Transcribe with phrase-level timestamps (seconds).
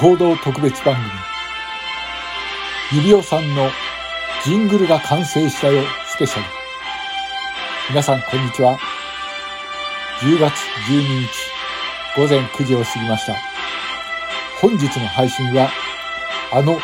[0.00, 1.04] 報道特別番組、
[3.02, 3.68] 指尾さんの
[4.44, 6.46] ジングルが完成したよスペシャル。
[7.90, 8.78] 皆さんこんにちは。
[10.20, 10.54] 10月
[10.88, 11.28] 12日
[12.16, 13.34] 午前9時を過ぎました。
[14.60, 15.68] 本日の配信は、
[16.52, 16.78] あの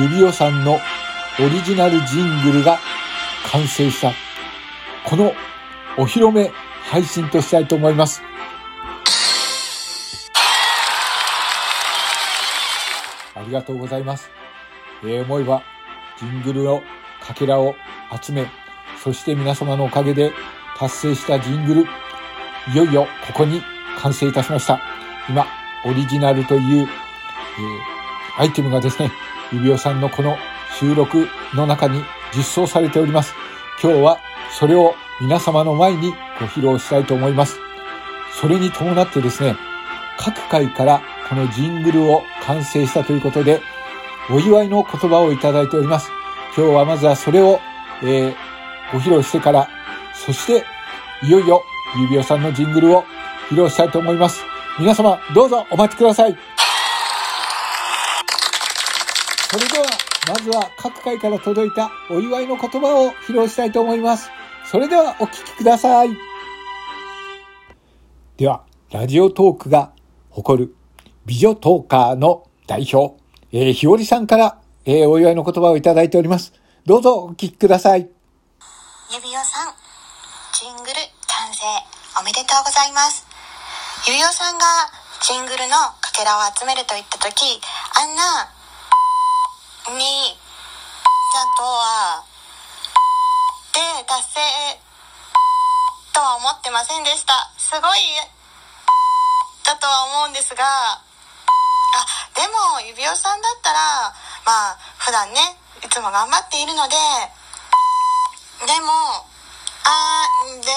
[0.00, 0.78] 指尾さんのオ
[1.48, 2.78] リジナルジングルが
[3.50, 4.12] 完成した、
[5.04, 5.34] この
[5.98, 6.52] お披露目
[6.84, 8.22] 配信としたいと思います。
[13.44, 14.30] りがとうございます。
[15.02, 15.62] えー、思えば、
[16.18, 16.82] ジングルの
[17.20, 17.74] かけらを
[18.20, 18.46] 集め、
[19.02, 20.32] そして皆様のおかげで
[20.78, 21.86] 達成したジングル、
[22.72, 23.62] いよいよここに
[23.98, 24.80] 完成いたしました。
[25.28, 25.46] 今、
[25.84, 26.88] オリジナルという、えー、
[28.42, 29.10] アイテムがですね、
[29.52, 30.36] 指輪さんのこの
[30.78, 32.02] 収録の中に
[32.34, 33.34] 実装されております。
[33.82, 34.18] 今日は
[34.58, 37.58] それを皆様の前にご披露したいと思います。
[38.40, 39.56] それに伴ってですね、
[40.18, 43.60] 各界からこのジングルを完成したということで、
[44.30, 46.10] お祝いの言葉をいただいております。
[46.56, 47.60] 今日はまずはそれを、
[48.02, 48.34] えー、
[48.92, 49.68] ご披露してから、
[50.14, 50.64] そして、
[51.22, 51.62] いよいよ、
[52.00, 53.04] 指輪さんのジングルを
[53.48, 54.44] 披露したいと思います。
[54.78, 56.36] 皆様、どうぞお待ちください。
[59.50, 59.86] それでは、
[60.28, 64.30] まずは各界から届いたお祝いの言葉を披露したいと思います。
[64.64, 66.10] それではお聴きください。
[68.36, 69.92] では、ラジオトークが
[70.30, 70.74] 誇る
[71.26, 73.16] 美女トーカーの代表、
[73.50, 76.52] えー、ひよりさんから、えー、お祝いの言葉をいただいております。
[76.84, 78.08] どうぞお聞きください。
[79.10, 79.72] 指輪さん、
[80.52, 81.64] ジングル完成
[82.20, 83.24] おめでとうございます。
[84.06, 84.64] 指輪さんが
[85.22, 87.58] ジングルのかけらを集めると言った時、
[87.96, 88.52] あんな
[89.96, 90.36] に、
[91.32, 92.22] だとは、
[93.72, 94.40] で達成
[96.12, 97.50] とは思ってませんでした。
[97.56, 98.20] すごい
[99.64, 100.64] だとは思うんですが、
[102.48, 104.12] も指輪さんだったら
[104.44, 105.40] まあ普段ね
[105.84, 106.96] いつも頑張っているので
[108.66, 108.92] でも
[109.84, 110.26] あ
[110.60, 110.70] で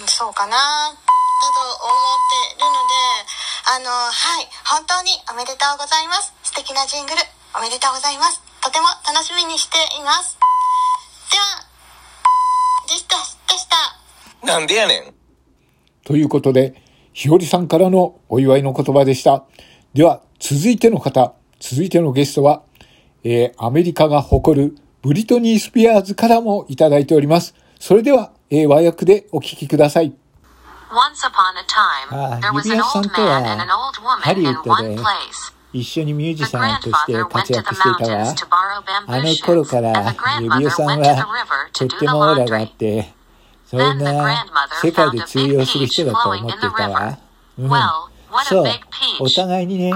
[0.00, 2.22] うんそうかなだと思っ
[2.56, 2.94] てるので
[3.74, 6.32] あのはい本当におめでとうございます。
[6.42, 7.18] 素敵なジングル
[7.56, 8.40] おめでとうございます。
[8.62, 10.38] とても楽しみにしています。
[11.30, 11.66] では
[12.88, 13.16] でした
[13.52, 14.46] でした。
[14.46, 15.14] なんでやねん。
[16.04, 16.82] ということで
[17.12, 19.44] ひよりさんからのお祝いの言葉でした
[19.94, 22.62] では続いての方、続いてのゲストは、
[23.24, 27.54] えー、アメリカが誇るブリトニー・スピアーズからもいただいております。
[27.78, 30.14] それでは、えー、和訳でお聞きください。
[32.10, 33.42] ああ、指輪さんとは
[34.20, 34.96] ハリウッドで
[35.74, 38.34] 一緒にミュージシャンとして活躍していたわ。
[39.06, 41.26] あの頃から指輪さんは
[41.72, 43.12] とってもオーラがあって、
[43.66, 44.46] そんな
[44.82, 47.18] 世界で通用する人だと思っていたわ。
[47.58, 48.11] うん
[48.44, 48.66] そう。
[49.20, 49.92] お互いにね、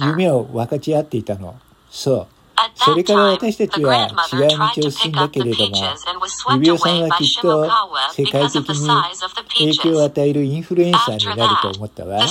[0.00, 1.54] 夢を分かち合っていたの。
[1.90, 2.26] そう。
[2.74, 5.64] それから私たちは違う道を進んだけれども、
[6.54, 7.68] 指輪さんはきっと
[8.14, 8.88] 世界的に
[9.58, 12.16] 影響を与えるインフルエンサーになると思ったわ。
[12.16, 12.28] ん？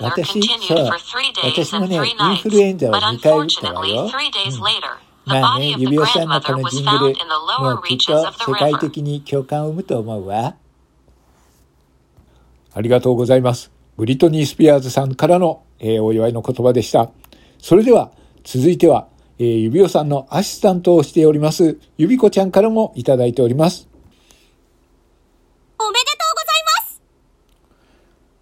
[0.00, 0.90] 私そう。
[1.44, 4.04] 私もね、インフルエンザを2回打ったわよ。
[4.04, 4.10] うん
[5.24, 10.56] まあね、指輪さんのこのジングル、もうきっと世界的に共感を生むと思うわ。
[12.74, 13.70] ありがとうございます。
[14.02, 17.12] ブリトニー・スピアーズさんからの、えー、お祝いの言葉でした。
[17.60, 18.10] それでは、
[18.42, 19.06] 続いては、
[19.38, 23.86] えー、指尾さんのアシスタントをしております、指子ちゃんからもいただいております。
[25.78, 27.00] おめでとうございます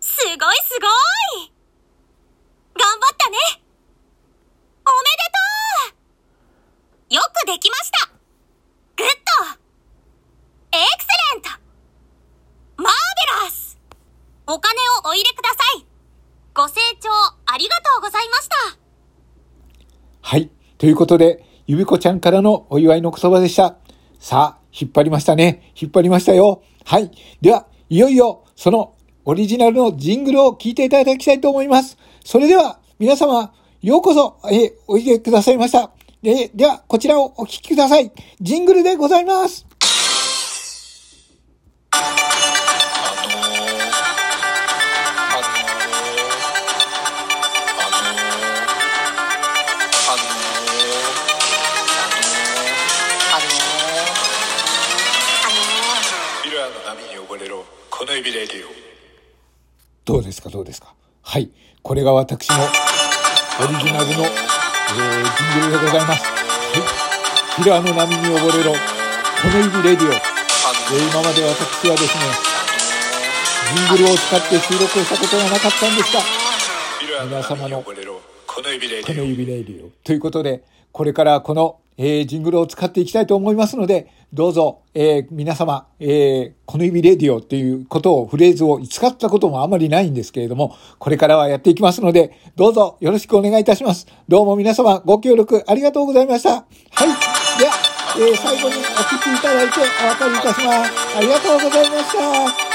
[0.00, 0.86] すごいすご
[1.44, 1.52] い
[2.80, 3.36] 頑張ったね
[4.86, 5.28] おめで
[5.90, 8.08] とうよくできました
[8.96, 9.06] グッ
[9.52, 11.50] ドエクセレント
[12.82, 12.92] マー
[13.42, 13.78] ベラス
[14.46, 14.74] お金
[15.04, 15.86] お入れください。
[16.54, 17.08] ご清聴
[17.46, 18.78] ありがとうございました。
[20.20, 20.50] はい。
[20.78, 23.76] ということで、ゆびこちゃんからのお祝いの言葉でした。
[24.18, 25.72] さあ、引っ張りましたね。
[25.80, 26.62] 引っ張りましたよ。
[26.84, 27.10] はい。
[27.40, 28.94] では、いよいよ、その
[29.24, 31.96] オリジナルのジングルを聴いていただきたいと思います。
[32.24, 33.52] それでは、皆様、
[33.82, 35.90] ようこそ、えおいでくださいました。
[36.22, 38.12] えでは、こちらをお聴きください。
[38.40, 39.66] ジングルでございます。
[58.22, 58.70] 指レディオ。
[60.04, 60.48] どうですか？
[60.50, 60.94] どうですか？
[61.22, 61.50] はい。
[61.82, 62.60] これが私のオ
[63.66, 64.30] リジナルの、えー、
[65.52, 66.24] ジングルでございます。
[66.24, 66.28] は
[67.58, 67.62] い。
[67.62, 68.72] キラーの波に溺れろ。
[68.72, 70.20] この指レディオ、えー、
[71.10, 72.20] 今まで私はですね
[73.74, 76.20] ジングルを使って収録をしたことがなかったんですが
[77.24, 77.92] 皆様のこ
[78.62, 79.02] の指レ
[79.62, 79.90] ディオ。
[80.04, 80.62] ということで、
[80.92, 94.06] これからこの、えージングルを使っていきたいと思いますので、どうぞ、えー皆様、えーこの指レディオっていうことを、フレーズを使ったこともあまりないんですけれども、これからはやっていきますので、どうぞよろしくお願いいたします。
[94.28, 96.50] どうも皆様ご協力ありがとうございました。
[96.50, 96.64] はい。
[97.58, 97.72] では、
[98.18, 101.16] え最後にお聞きいただいてお別れいたします。
[101.18, 102.69] ありがとうございました。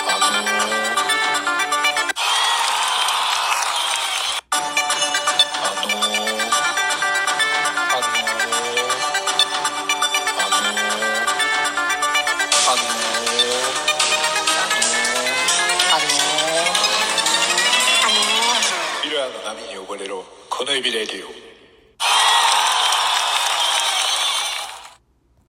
[20.58, 21.45] この指レディオ